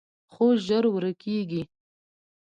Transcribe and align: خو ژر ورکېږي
خو 0.33 0.45
ژر 0.65 0.83
ورکېږي 0.93 1.61